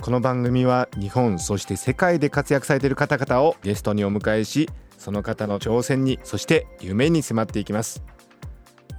[0.00, 8.02] この番組は日本そして世界で活躍されている方々をゲストにお迎えしその方の挑戦にそして夢に迫っていきます。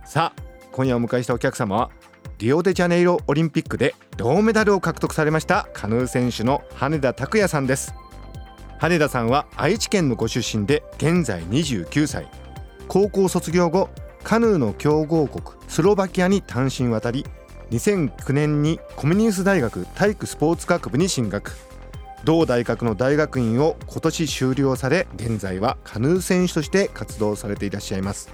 [0.05, 0.41] さあ
[0.71, 1.89] 今夜お迎えしたお客様は
[2.37, 7.93] リオデジャネイロオリンピックで銅メダルを獲得されましたカヌー選手の羽田拓也さんです。
[8.77, 12.27] 羽田さんは愛知県のご出身で現在29歳。
[12.87, 13.89] 高校卒業後
[14.23, 17.25] カヌーの強豪国スロバキアに単身渡り
[17.71, 21.55] 2009年にコミュニウス大学体育スポーツ学部に進学。
[22.25, 28.29] 同大学の大学院を今年修了され現在はカヌー選手として活動されていらっしゃいます。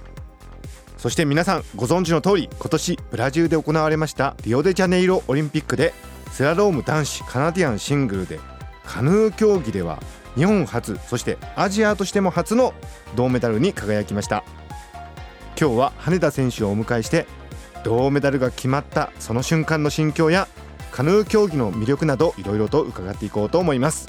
[0.96, 5.92] そして皆さんご存知の通り今年ブラジルで行われましたリオデジャネイロオリンピックで
[6.32, 8.40] スラローム男子カナディアンシングルで
[8.84, 10.00] カヌー競技では
[10.34, 12.74] 日本初そしてアジアとしても初の
[13.14, 14.42] 銅メダルに輝きました。
[15.58, 17.26] 今日は羽田選手をお迎えして
[17.86, 20.48] 銅メダルが決まったその瞬間の心境や
[20.90, 24.08] カヌー競技の魅力などいろいろと伺っていこうと思います。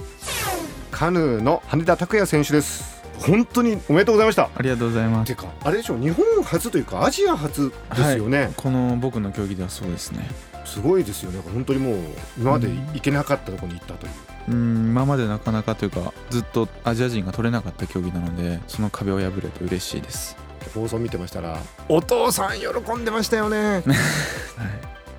[0.90, 3.04] カヌーの羽田拓也選手です。
[3.20, 4.50] 本当におめでとうございました。
[4.56, 5.28] ありがとうございます。
[5.28, 10.28] てかあれでしょ日本初というかアジア初ですよね、はい、この僕の競技ではそうですね。
[10.66, 11.40] すごいですよね。
[11.54, 11.98] 本当にもう
[12.40, 14.12] 今まで行けなかったところに行ったという、
[14.50, 21.58] うん今までなかなかというかずっとアジア人が取れなかった競技なのでその壁を破れて嬉しいです放送見てましたら
[21.90, 23.84] お父さん喜んでましたよね、 はい、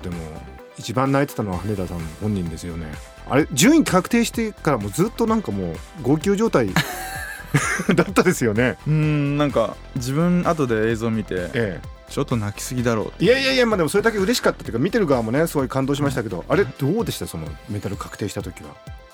[0.03, 0.15] でも
[0.77, 2.87] 一番泣いてたのは羽田さん本人ですよね。
[3.29, 6.69] あれ順位確定してからもずっとなんかもう号泣状態
[7.93, 8.77] だったですよね。
[8.87, 17.27] うんなんか自分後で映像見て、ええ、ちょっと泣きすぎだろういやいやいやまあでもそれだけ嬉しかったというか見てる側もねすごい感動しましたけど、あれどうでした？
[17.27, 18.69] そのメダル確定した時は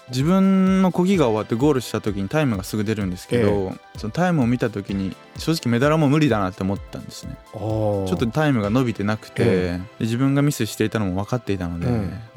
[0.10, 7.38] 自分の漕ぎが終わってゴールした時にタイムがすぐ出るんですけど、ええ、そのタイムを見た時に正直メダルはもう無理だなって思ったんですね。
[7.54, 11.88] ちょっとタイムが伸びてなくて、え、自分がミスしていたのも分かっていたので、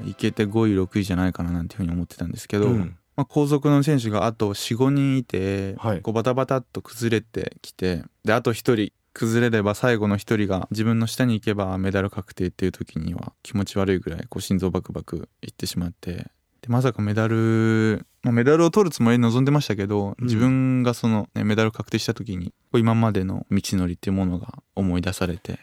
[0.07, 16.31] いけて5位6位じゃないかななんていうふうに思ってたんですけど、うん、まあ、後続の選手があと45人いて、はい、こうバタバタっと崩れてきてであと1人崩れれば最後の1人が自分の下に行けばメダル確定っていう時には気持ち悪いぐらいこう心臓バクバクいってしまって
[16.63, 25.59] でまさかメダル、まあ、メダルを取るつもりで臨んでましたけど、自分がその、ね、メダル確定した時に今までの道のりっていうものが思い出されて。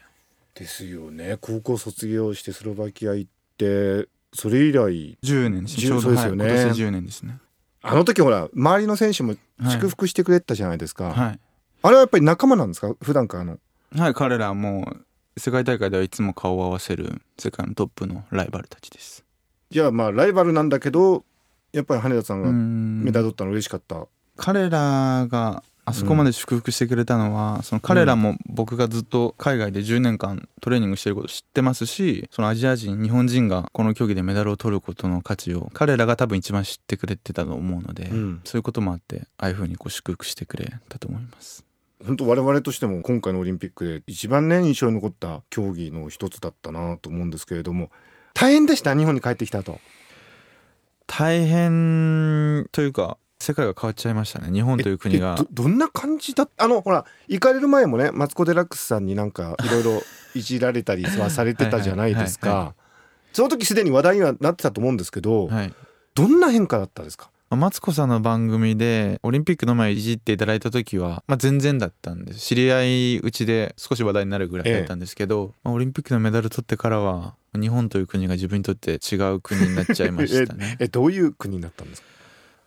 [0.53, 1.38] ですよね。
[1.41, 5.17] 高校卒業してスロバキア行ってそれ以来。
[5.22, 5.83] 10年ですね。
[5.83, 7.39] ちょうどですよね、はい、今年10年ですね。
[7.81, 9.35] あの時ほら周りの選手も
[9.69, 11.39] 祝福してくれたじゃないですか、はい、
[11.83, 12.95] あれはやっぱり仲間なんですか？
[13.00, 13.59] 普段からの。
[13.95, 14.91] はい彼らはも
[15.35, 19.23] う世界大会ではいつも顔を合わせる世界のトップのライバルたちです
[19.70, 21.26] じゃあまあライバルなんだけど
[21.74, 24.08] やっぱり羽田さんがメダル取ったの嬉しかった。
[24.38, 41.64] 彼らがあそこまで祝福してくれたのは、うん、その彼らも僕がずっと海外で10年間トレーニングしてること知ってますしそのアジア人日本人がこの競技でメダルを取ることの価値を彼らが多分一番知ってくれてたと思うので、うん、そういうこともあってああいうふうにこう祝福してくれたと思います。
[42.04, 47.90] 本当我々としても今回のオリンピックで一番ね印象に残った競技の一つだったなと思うんですけれども
[48.35, 49.79] 大変でした日本に帰ってきたと
[51.07, 55.38] 大変というか世界が変わっちゃいましたね日本という国が。
[55.51, 60.01] どんな感じだあのほら行かれる前もねマツコ・デラックスさんになんかいろいろ
[60.34, 62.75] いじられたりはされてたじゃないですか。
[63.34, 65.74] その時すでに話題にはなってたと思うんですけど、はい、
[66.13, 67.29] どんな変化だったですか？
[67.51, 72.39] マツコさんの番組でオリンピックの前いじっていただいた時は、まあ、全然だったんです。
[72.39, 80.75] 知り合いうちで少し話題になるぐらいだったんですけど、ええ、まあ、オリンピックのメダル取ってからは日本という国が自分にとって違う国になっちゃいましたね。
[80.81, 82.01] えどういう国になったんです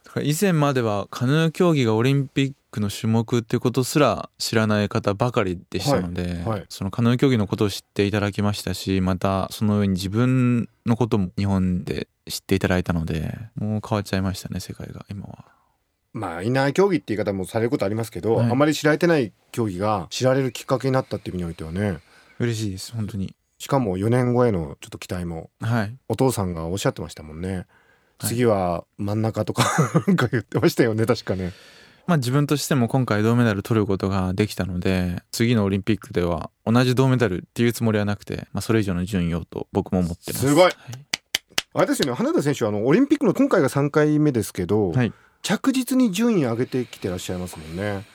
[0.05, 0.21] か？
[0.23, 15.45] 以前まではカヌー競技がオリンピックの種目っていうことすら知らない方ばかりでしたので、はいはい、そのカヌー競技のことを知っていただきましたしまたその上に自分のことも日本で知っていただいたのでもう変わっちゃいましたね世界が今は。
[16.13, 21.99] まあインナー競技って言い方もされることありますけど、はい、あまり知られてない競技が知られるきっかけになったっていう意味においてはね
[22.39, 23.35] 嬉しいです本当に。
[23.59, 27.67] しかも4年後へのちょっと期待も、はい、お父さんがおっしゃってましたもんね。
[28.21, 29.65] 次は真ん中とか
[30.07, 31.53] なんか言ってましたよね確かね。
[32.09, 40.49] まあ自分としても今回銅メダル取ることができたので次のオリンピックでは同じ銅メダルっていうつもりはなくて、まあ、それ以上の順位をと僕も思ってます。
[40.49, 40.75] すごい、はい、
[41.75, 42.15] あれですよね。
[42.15, 45.13] 花田選手はあのオリンピックの今回が3回目ですけど、はい。
[45.43, 48.07] 着実に順位上げてきてらっしゃいますもんね。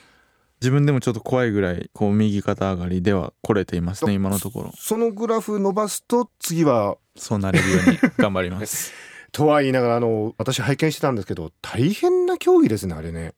[0.60, 4.72] 自分でもちょっと怖いぐらいこう右肩上がりでは来れていますね今のところ。
[4.76, 8.92] そのグラフ伸ばすと次はそうなれるように頑張ります。
[9.30, 13.34] とは言いながらあの私拝見してたんですけど大変な競技ですねあれね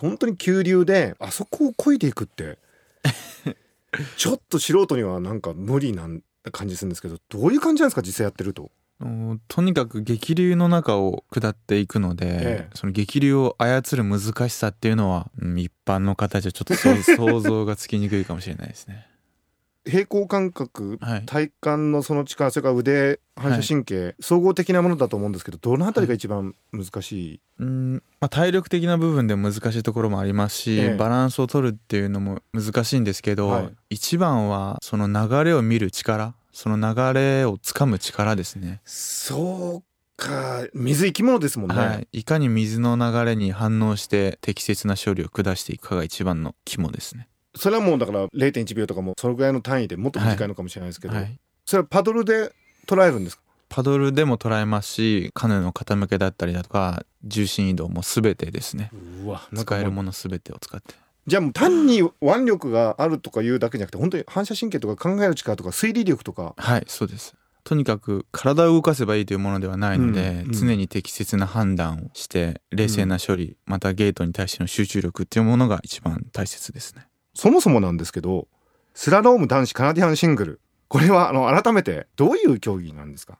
[0.00, 2.58] 本当に急流であそこを漕いでいくって
[4.16, 6.08] ちょっと素人にはなんか無理な
[6.52, 8.70] 感じするんですけどどういう感じなんですか実際やってると？
[9.00, 19.06] おとにかく激流の中を下っていくので、ええその激流を操る難しさっていうのは、うん一般の方じゃちょっと 想像がつきにくいかもしれないですね。
[19.86, 21.52] 平衡感覚はい、体幹
[21.92, 30.96] のその力それから腕反射神経、総合的なものだと思うんですけどどのあたりが一番難しい、うんまあ、体力的な部分で難しいところもありますし、ええ。
[30.96, 33.70] バランスを取るっていうのも難しいんですけど、はい。
[33.90, 47.28] 一番はその流れを見る力その流れをつかむ力ですね、そうか水生き物ですもんね、はい、いかに水の流れに反応して適切な処理を下していくかが一番の肝ですね。
[47.56, 52.52] それはもうだから0.1秒とかもそのぐらいの単位でもっと短いのかもしれないですけど、はい、それはパドルで
[52.86, 53.42] 捉えるんですか？
[53.68, 58.90] パドルでも捉えますしカヌーの傾けだったりだとか重心移動も全てですね。
[59.24, 60.94] うわ使えるももの全てを使って。
[61.26, 67.34] じゃあもう単に腕力があるとかいうだけじゃなくて本当に反射神経とか考える力とか推理力とかはいそうです。
[67.64, 70.52] とにかく体を動かせばいいというものではないので、うんうん。
[70.52, 78.48] 常に適切な判断をして冷静な処理、またゲートに対しての集中力っていうものが一番大切ですねそもそもなんですけど
[78.94, 80.60] スラローム男子カナディアンシングル。
[80.88, 83.38] これはあの改めてどういう競技なんですか？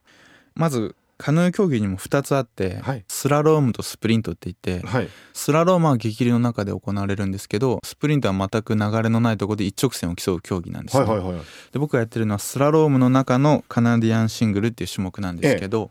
[0.55, 3.05] まずカヌー競技にも2つあって、はい。
[3.09, 5.09] スラロームとスプリントって言ってはい。
[5.33, 11.43] スラロームは激流の中で行われるんですけどスプリントは全く流れのないところで一直線を競う競技なんですね、はいはいはい
[11.73, 15.91] で僕がやってるのはスラロームの中のカナディアンシングルっていう種目なんですけど、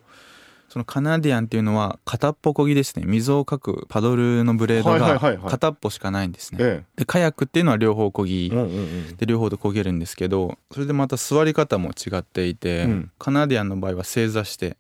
[0.76, 3.06] そのカナディアンっていうのは片っぽこぎですね。
[3.06, 5.38] 水をかくパドルのブレードはいはいはいはい。
[5.38, 6.58] が片っぽしかないんですね。
[6.60, 8.50] えでカヤックっていうのは両方こぎ。
[8.52, 13.12] うんうんで両方でこげるんですけどそれでまた座り方も違っていて、うん。
[13.18, 14.76] カナディアンの場合は正座して、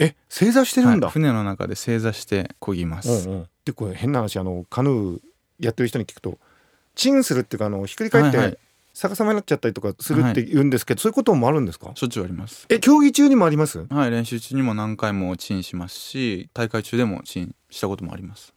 [0.00, 1.12] え正座してるんだ、はい。
[1.12, 3.28] 船の中で正座してこぎます。
[3.28, 3.46] うんうん。
[3.64, 5.20] でこれ変な話あのカヌー
[5.60, 6.38] やってる人に聞くと
[6.96, 8.58] チンするっていうかあのひっくり返ってはいはい
[8.98, 11.90] 逆さまになっちゃったりとかするって言うんですけど、そういうこともあるんですか？
[11.94, 12.64] しょっちゅうあります。
[12.70, 13.86] え競技中にもあります？
[13.90, 18.54] はい練習中にも何回もチンしますし大会中でもチンしたこともあります。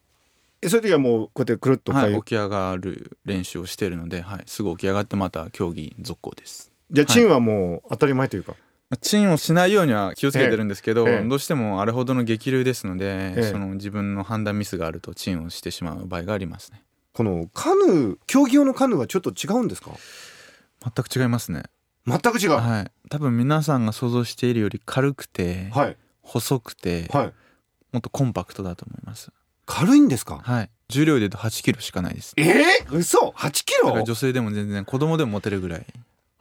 [0.62, 6.72] えそういう時はもうこうやってくるっとはい、回起き上がる練習をしているので、はい、すぐ起き上がってまた競技続行です。
[6.90, 8.54] じゃあチンはもう当たり前というか、
[8.90, 11.28] まあチンをしないようには気をつけてるんですけど、ええ。
[11.28, 13.44] どうしてもあれほどの激流ですので、ええ。
[13.52, 16.82] その自分の判断ミスがあるとチンをしてしまう場合がありますね。
[17.12, 19.92] このカヌー競技用のカヌーはちょっと違うんですか？
[20.82, 21.64] 全く違いますね。
[22.08, 22.52] 全く違う。
[22.52, 22.62] はい。
[22.72, 27.10] はい、多分皆さんが想像しているより軽くて、はい、細くて、
[27.92, 29.32] もっとコンパクトだと思います。
[29.66, 30.40] 軽いんですか？
[30.44, 32.34] はい、重量で言うと8キロしかないです。
[32.38, 34.04] えー、嘘？8キロ？
[34.04, 35.86] 女性でも全然子供でも持てるぐらい。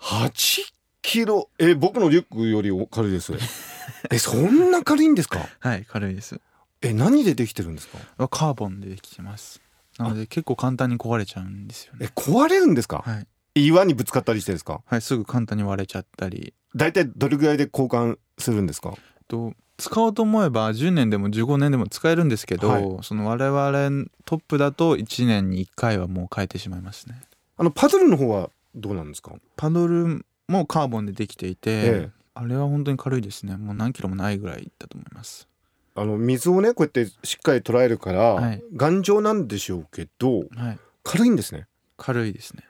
[0.00, 0.62] 8
[1.02, 1.48] キロ？
[1.58, 3.32] え僕のリュックより軽いです。
[4.10, 5.46] えそんな軽いんですか？
[5.60, 6.40] はい、軽いです。
[6.80, 8.28] え何でできてるんですか？
[8.28, 9.60] カーボンでできてます。
[9.98, 12.10] なので結構簡単に壊れちゃうんですよえね。
[12.14, 13.02] 壊れるんですか？
[13.04, 14.82] はい、岩にぶつかったりしてですか？
[14.86, 16.54] はい、すぐ簡単に割れちゃったり。
[16.76, 18.94] 大体どれぐらいで交換するんですか？
[19.26, 27.20] と使おうと思えば10年でも15年でも使えるんですけど、はいその我々トップだと1年に1回はもう変えてしまいますね。
[27.56, 29.32] あのパドルの方はどうなんですか？
[29.56, 33.56] パドルもカーボンでできていて、ええあれは本当に軽いですね。
[33.56, 35.48] もう何キロもないぐらいだと思います。
[35.96, 42.62] あの水をねこうやってしっかり捉えるから、はい頑丈なんでしょうけどはい、軽いんですね軽いですね。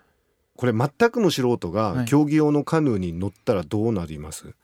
[0.58, 4.54] これ全くの素人がはい競技用のカヌーに乗ったらどうなります、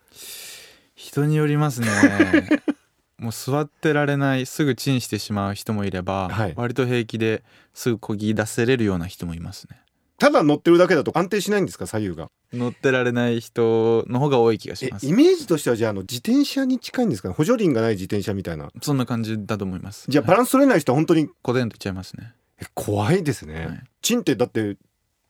[0.97, 1.89] 人によりますね。
[3.17, 9.79] もう座ってられないすぐチンしてしまう人もいれば、はい割と平気ですぐこぎ出せれるような人もいますね。
[10.19, 11.87] ただ乗ってるだけだと安定しないんですか？
[11.87, 15.13] 左右が乗ってられない人の方が多い気がしえますイ。
[15.13, 17.35] メージとしてはじゃああの自転車に近いんですかね？
[17.35, 20.07] 補助輪がない自転車みたいなそんな感じだと思います。
[20.09, 22.33] じゃあバランス取れない人は本当にコテンといっちゃいますね。
[22.61, 24.77] え怖いですね、はいチンってだって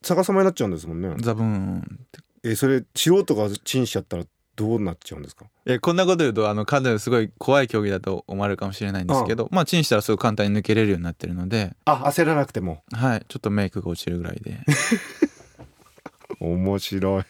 [0.05, 1.15] 逆さまになっちゃうんですもんね。
[1.19, 2.01] ザブーン。
[2.45, 5.47] えそれ素人がチンしちゃったらどうなっちゃうんですか？
[5.67, 12.83] えこんなこと言うとあのカヌーすごい怖い競技だと思われるかもしれないんですけど、まあチンしたらすごい簡単に抜けれるようになってるので、あ焦らなくても。
[12.93, 14.61] はい、ちょっとメイクが落ちるぐらいで。
[16.39, 17.25] 面白い。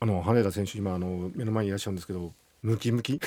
[0.00, 3.20] あの羽田選手今あの目の前にいらっしゃるんですけどムキムキ？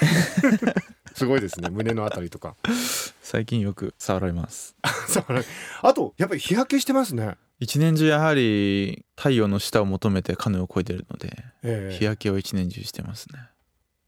[1.13, 1.69] すごいですね。
[1.69, 2.55] 胸のあたりとか。
[3.21, 4.75] 最近よく触られます。
[5.81, 11.97] あとやっぱり日焼けしてますね、一年中やはり太陽の下を求めてカヌーを越えてるので、ええ。
[11.97, 13.39] 日焼けを一年中してますね。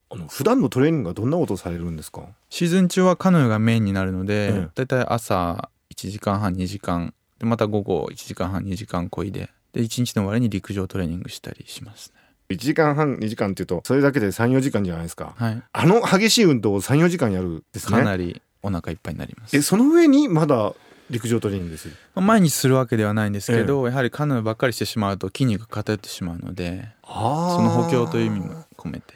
[0.10, 2.28] あの普段のトレーニングはどんなことをされるんですか？
[2.50, 4.68] シーズン中はカヌーがメインになるので、ええ。
[4.76, 12.22] だいたい朝1時間半2時間でまた午後1時間半2時間こいでで1日の終わりに陸上トレーニングしたりしますね
[12.54, 15.34] 1時間半2時間っていうとそれだけで34時間じゃないですか。
[15.38, 15.64] はい。
[15.72, 17.98] あの激しい運動を34時間やるんですね。
[17.98, 19.56] かなりお腹いっぱいになります。
[19.58, 20.74] えその上にまだ
[21.10, 21.90] 陸上トレーニングです？
[21.90, 29.14] る毎日するわけではないんですけど、やはりカヌーばっかりしてしまうと筋肉が偏ってしまうのであその補強という意味も込めて。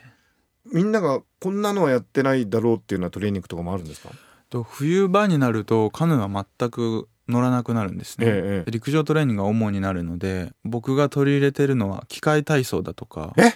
[0.70, 4.10] みんながこんなのはやってないだろうっていうようなトレーニングとかもあるんですか？
[4.50, 13.52] と冬場になるとカヌーは全く乗らなくなるんですね、ええ陸上トレーニングが主になるので僕が取り入れてるのは機械体操だとかえ？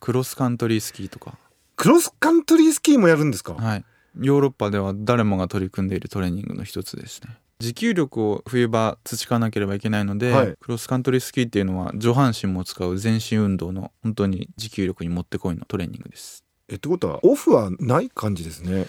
[0.00, 1.38] クロスカントリースキーとか。
[1.76, 3.54] クロスカントリースキーもやるんですか？
[3.54, 3.84] はい。
[4.20, 7.36] ヨーロッパでは誰もが取り組んでいるトレーニングの一つですね。
[7.58, 10.56] 持久力を冬場培わなければいけないので、はい。
[10.58, 16.44] クロスカントリースキーっていうのは上半身も使う全身運動の本当に持久力にもってこいのトレーニングです。
[16.68, 18.86] えってことはオフはない感じですね。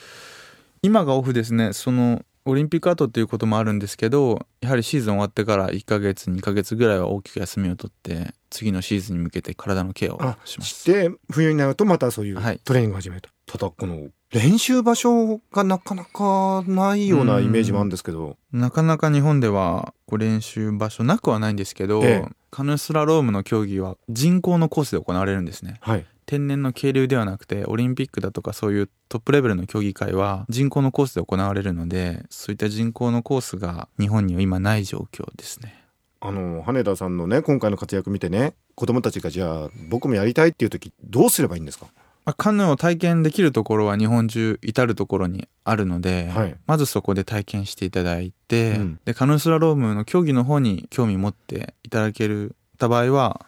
[0.81, 1.73] 今がオフですね。
[1.73, 10.69] そのオリンピック後っていうこともあるんですけどやはりシーズン終わってから1ヶ月2ヶ月ぐらいは大きく休みを取って次のシーズンに向けて体のケアをあします。
[10.69, 12.59] して冬になるとまたそういうはい。
[12.63, 18.37] トレーニングを始めると、ただこの練習場所がなかなかないようなイメージもあるんですけど。
[18.51, 22.29] なかなか日本ではこう練習場所なくはないんですけど、ええ。
[22.49, 25.77] カヌースラロームの競技は人工のコースで行われるんですね。
[25.81, 35.75] はい天然の渓流ではなくてオリンピックだとかそういうトップレベルの競技会は人工のコースで行われるのでそういった人工のコースが日本には今ない状況ですね。
[36.21, 41.87] あの羽田さんのね今回の活躍見てね子供たちがじゃあ僕もやりたいっていう時どうすればいいんですか？
[42.23, 46.55] まあカヌーを体験できるところは日本中至る所にあるので、はい。
[46.65, 48.99] まずそこで体験していただいて、うん。
[49.03, 53.45] でカヌースラロームの競技の方に興味持っていただけるた場合は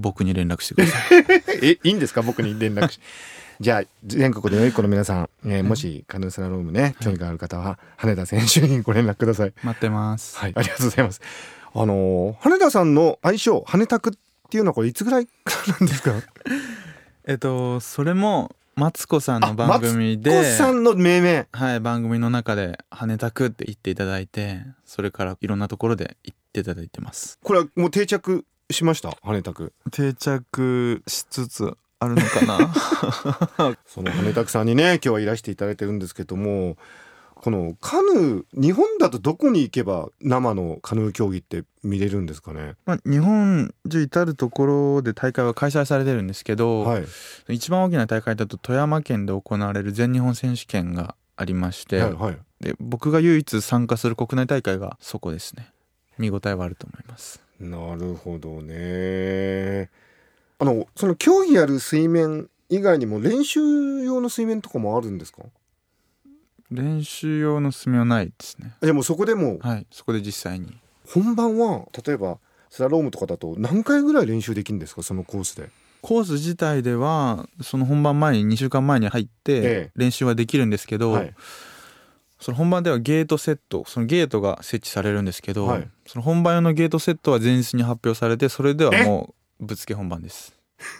[0.00, 1.24] 僕に連絡してください。
[1.62, 2.22] えいいんですか？
[2.22, 3.00] 僕に連絡し。
[3.60, 9.52] じゃあ全国で良い子の皆さん、えーもしカヌースラロームね興味がある方は羽田選手にご連絡ください。
[9.62, 11.20] 待ってます、はいありがとうございます。
[11.74, 14.12] あのー羽田さんの愛称羽田クっ
[14.50, 15.32] ていうのはこれいつぐらいか
[15.68, 16.12] らなんですか？
[17.26, 21.46] えっとそれもマツコさんの番組でコさんの命名。
[21.52, 27.38] はい番組の中で「羽田く」って言っていただいてそれからいろんなところで言っていただいてます。
[27.42, 29.16] これはもう定着しました？
[29.22, 33.76] 羽田ク定着しつつあるのかな？
[33.86, 36.76] その羽田くさんにね今日はいらしていただいてるんですけども
[37.34, 42.74] このカヌー日本だとどこに行けば生のカヌー競技って見れるんですかね？
[42.84, 47.04] まあ、日本中至る所で大会は開催されてるんですけど、はい。
[47.48, 52.38] 一番大きな大会だと富山県で行われる全日本選手権がありまして、はいはい。
[52.60, 55.72] で僕が唯一参加する国内大会がそこですね。
[56.18, 59.90] 見応えはあると思いますなるほどね。
[60.58, 63.60] あのその競技やる水面以外にも練習
[64.04, 65.42] 用の水面とかもあるんですか？
[66.70, 68.72] 練習用の墨はないですね。
[68.80, 69.58] じゃあもうそこでも。
[69.60, 70.76] はいそこで実際に。
[71.06, 72.38] 本番は例えば
[72.70, 75.02] スラロームとかだと何回ぐらい練習できるんですか？
[75.02, 75.68] そのコースで。
[76.02, 79.90] コース自体ではその本番前に2週間前に入っえてえ。
[79.96, 81.34] 練習はできるんですけど、はい
[82.40, 85.88] その本番ではゲートセットそのゲートが設置されるんですけど、はい。
[86.06, 90.54] その本番用のゲートセットは前日に発表されてそれではもうぶつけ本番です、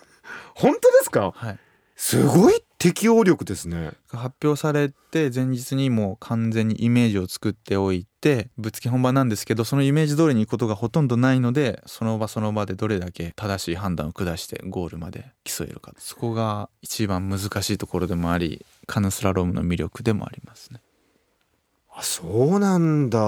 [0.54, 1.32] 本当ですか？
[1.34, 1.58] はい、
[1.96, 3.92] すごい適応力ですね。
[4.08, 15.92] 発表されて前日にもう完全にイメージを作っておいてぶつけ本番なんですけどそのイメージ通りに行くことがほとんどないのでその場その場でどれだけ正しい判断を下してゴールまで競えるか。
[15.98, 20.80] そこが一番難しいところでもありカヌスラロームの魅力でもありますね
[22.00, 23.18] あそうなんだ。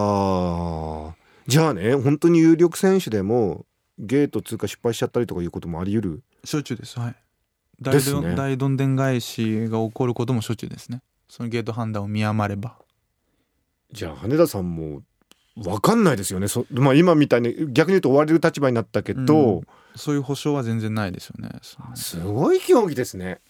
[1.47, 3.67] じゃあね本当に有力選手でも
[3.99, 6.23] ゲート通過失敗しちゃったりとかいうこともあり得る？
[6.45, 6.99] しょっちゅうです。
[6.99, 7.17] はい。
[7.83, 11.03] 大どん大どんでん返しが起こることもしょっちゅうですね。
[11.29, 12.77] そのゲート判断を見余れば。
[13.93, 15.03] じゃあ羽田さんも
[15.57, 16.49] 分かんないですよね。
[16.49, 19.67] そ、まあ、今みたいに逆に言うと追われる立場になったけど、うん。
[19.97, 21.51] そういう保証は全然ないですよね。
[21.95, 23.41] すごい競技ですね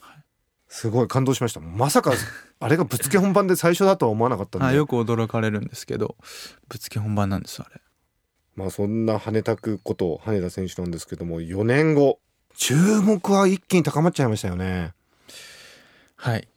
[0.72, 1.60] すごい感動しました。
[1.60, 2.14] まさか
[2.58, 6.16] あれがぶつけ本番で最初だとは思わなかったんで、はいよく驚かれるんですけど
[6.66, 7.82] ぶつけ本番なんですあれ。
[8.56, 12.20] まあそんな羽田くこと羽田選手なんですけども4年後。
[12.54, 14.94] 注目は一気に高まっちゃいましたよね。
[16.16, 16.48] はい。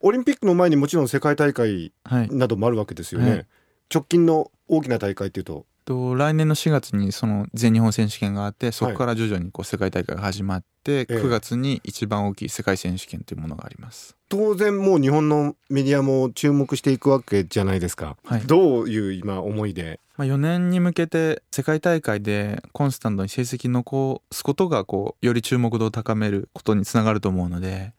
[0.00, 2.28] オリンピックの前にもちろん世界大会はい。
[2.30, 3.46] などもあるわけですよね、はい。
[3.92, 11.14] 直近の大きな大会っていうとと来年の4月にその全日本選手権があってそこから徐々にこう世界大会が始まって、ええ。
[11.14, 14.16] 9月に一番大きい世界選手権というものがあります。
[14.28, 18.42] 当然もう日本のメディアも注目していくわけじゃないですか、はい。
[18.42, 19.98] どういう今思いで？
[20.16, 27.94] まあ、4年に向けて世界大会でコンスタントに成績残すことがこうより注目度を高めることにつながると思うので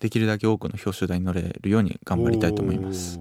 [0.00, 3.20] できるだけ多くの表彰台に乗れるように頑張りたいと思います。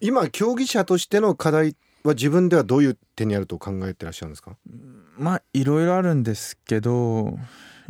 [0.00, 4.56] 今競技者としての課題は自分ではどういう点にあると考えてらっしゃるんですか？
[5.18, 7.38] まあいろいろあるんですけど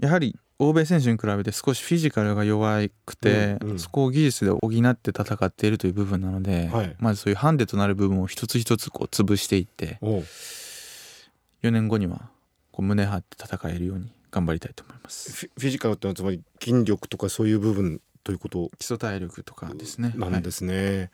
[0.00, 12.28] やはり欧米選手に比べて少しフィジカルが弱くて、うんうん、そこを技術で補って戦っているという部分なので、はい、まずそういうハンデとなる部分を一つ一つこう潰していって4年後には
[12.70, 15.48] こう胸張って戦えるように頑張りたいと思います。
[15.56, 18.70] フィジカルってのはつまり筋力とかそういう部分ということ？
[18.78, 20.12] 基礎体力とかですね。
[20.16, 21.10] なんですね、はい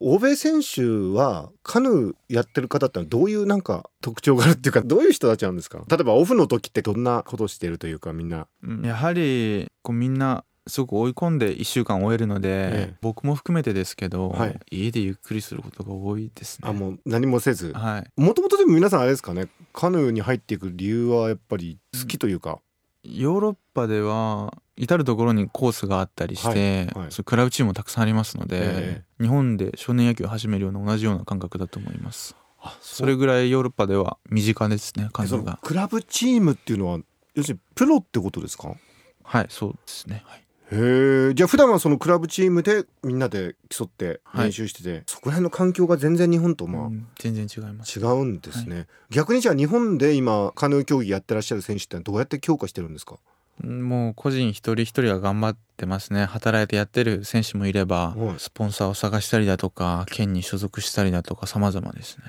[0.00, 0.82] 欧米選手
[1.16, 5.82] はカヌーやってる方ってどういうなんか特徴があるっていうか どういう人たちなんですか？
[5.88, 8.46] 例えばオフの時ってどんなことしてるというかみんな、
[8.82, 16.68] やはりこうみんなすごく追い込んで1週間終えるので、ええ、僕も含めてですけど、はい、家でゆっくりすることが多いですね。
[16.68, 17.74] あもう何もせず。
[18.16, 19.48] もともとでも皆さんあれですかね？
[19.74, 22.58] カヌーに入っていく理由はやっぱり好きというか、うん、
[23.04, 32.34] ヨーロッパでは至る所にコースがあったりして、はいはい、クラブチームもたくさんありますので、えー、日本で少年野球を始めるような同じような感覚だと思います。
[32.80, 35.58] それぐらいヨーロッパでは身近ですね数が。
[35.62, 36.98] クラブチームっていうのは
[37.34, 38.74] 要するにプロってことですか？
[39.22, 40.43] はいそうですね、はい、
[40.74, 47.98] へえじゃあ普段はそのクラブチームでみんなで競って練習してて、はい、そこら辺の環境が全然日本とまあ、うん、全然違います。
[47.98, 53.16] 違うんですね、はい、逆にじゃあ日本で今カヌー競技やってらっしゃる選手ってどうやって強化してるんですか？
[53.62, 56.24] もう個人一人一人が頑張ってますね。
[56.24, 62.24] 働いてやってる選手もいれば、スポンサーを探したりだとか県に所属したりだとか様々ですね。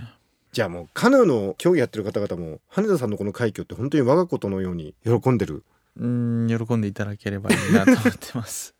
[0.51, 5.63] じゃあもうカヌーの競技やってる方々も羽田さんのこの快挙って本当に我がことのように喜んでる
[5.97, 8.73] うん喜んでいただければいいなと思ってます。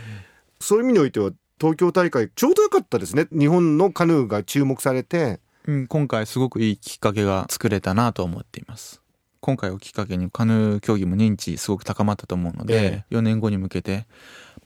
[0.60, 3.26] そういう意味においては東京大会ちょうどよかったですね。
[3.32, 9.00] 日本のカヌーが注目されて、うん、今回すごくいいきっかけが作れたなと思っています。
[9.40, 14.06] 今回をきっかけにカヌー競技も認知すごく高まったと思うので、え4年後に向けて、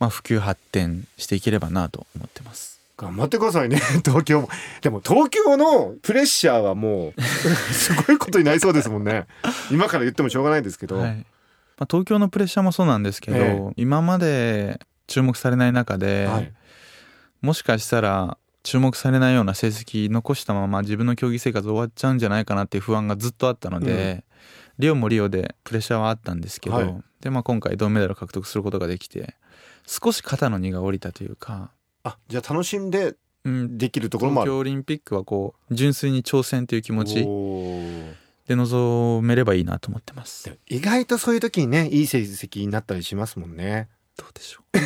[0.00, 2.80] まあ、普及発展していければなと思ってます。
[2.96, 3.76] 頑張ってくださいね。
[4.04, 4.48] 東京も。
[4.80, 7.22] でも東京のプレッシャーはもう
[7.72, 9.26] すごいことになりそうですもんね。
[9.70, 11.26] 今から言ってもしょうがないですけど、はい、
[11.78, 16.52] まあ、東京のプレッシャーもそうなんですけど、え今まで注目されない中で、はい、
[17.40, 24.24] もしかしたら注目されないような成績残したまま自分の競技生活終わっちゃうんじゃないかなっていう不安がずっとあったので、
[24.78, 29.34] リオもリオでプレッシャーはあったんですけど、はい、でまあ、今回銅メダルを獲得することができて
[29.86, 31.70] 少し肩の荷が下りたというか
[32.02, 37.22] あじゃあ楽しんでできるところもある、東京オリンピックはこう純粋に挑戦という気持ち
[38.48, 40.56] で臨めればいいなと思ってます。
[40.68, 43.88] 意外とそういう時にねいい成績になったりしますもんね。
[44.16, 44.78] どうでしょう？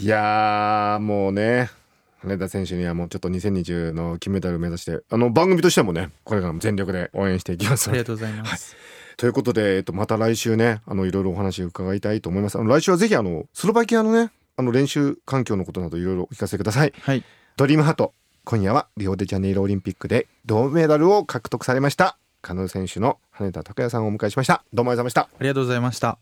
[0.02, 1.70] いやもうね
[2.18, 7.88] 羽田選手にはもうちょっと2020の金メダル目指してあの番組としてもねこれからも全力で応援していきます。
[7.90, 8.80] ありがとうございます、は
[9.14, 12.58] い、ということで、えっと、また来週ねあのいろいろお話を伺いたいと思います。
[12.58, 17.24] あの来週はぜひあのスロバキアのねあの練習環境のことなどいろいろお聞かせください、はい、
[17.56, 18.12] ドリームハート
[18.44, 22.18] 今夜はリオデジャネイロオリンピックで銅メダルを獲得されました。
[22.40, 24.64] カヌー選手の羽田拓也さんをお迎えしました。
[24.72, 25.20] どうもありがとうございました。
[25.22, 26.18] ありがとうございました。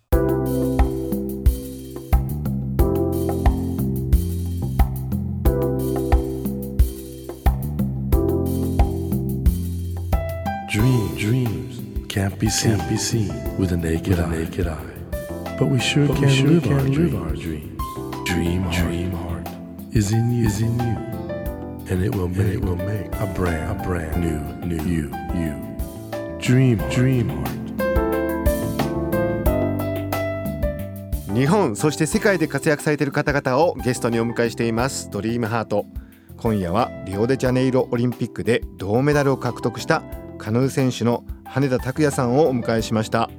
[21.90, 25.54] And it will make, it will make a brand, a brand new, new you, you.
[26.38, 27.60] Dream, dream heart.
[31.34, 35.86] 日本そして世界で活躍されている方々をゲストにお迎えしていますドリームハート
[36.36, 40.02] 今夜はリオデジャネイロオリンピックで銅メダルを獲得した
[40.38, 43.30] カヌー選手の羽田拓也さんをお迎えしました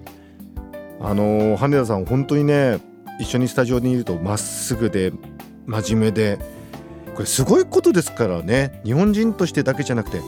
[1.01, 2.79] あの羽田さん本当にね
[3.19, 5.11] 一緒にスタジオにいるとまっすぐで
[5.67, 6.39] 真面目で
[7.15, 8.81] これすごいことですからね。
[8.83, 10.21] 日本人としてだけじゃなくて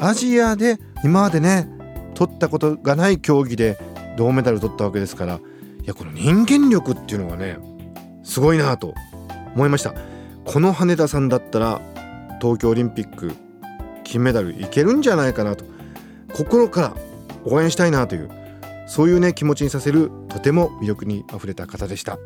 [0.00, 1.68] アジアで今までね
[2.14, 3.78] 取ったことがない競技で
[4.16, 7.58] 銅メダル取ったわけですからいやこの人間力っていうのがね
[8.22, 8.94] すごいなと
[9.54, 9.94] 思いました。
[10.44, 11.80] この羽田さんだったら
[12.40, 13.32] 東京オリンピック
[14.04, 15.64] 金メダルいけるんじゃないかなと
[16.34, 16.94] 心から
[17.44, 18.30] 応援したいなという
[18.86, 22.18] そういうね気持ちにさせるとても魅力にあふれた方でした。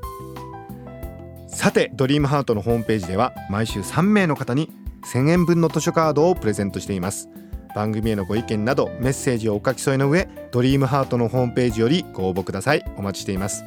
[1.58, 4.70] さてドリームハートのホームページでは毎週3名の方に
[5.12, 7.28] 1000円分の図書カードをプレゼントしています。
[7.74, 12.84] 番組へのご意見などメッセージをお書き添えの上ドリームハートのホームページよりご応募ください。
[12.96, 13.64] お待ちしています。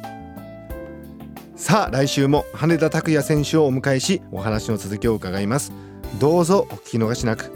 [1.54, 5.70] さあ来週も羽田拓也選手をお迎えしお話の続きを伺います。
[6.18, 7.52] どうぞお聞き逃しなく。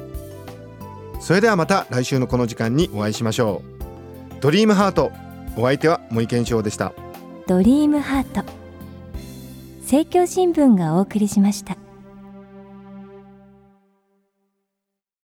[1.19, 4.35] それではまた来週のこの時間にお会いしましょう。
[4.43, 5.13] ドリームハート
[5.57, 6.93] お相手は森健翔でした。
[7.47, 8.56] ドリームハート。
[9.87, 11.86] 政教新聞がお送りしました。